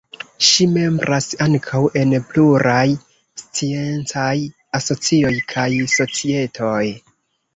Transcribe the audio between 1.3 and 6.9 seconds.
ankaŭ en pluraj sciencaj asocioj kaj societoj.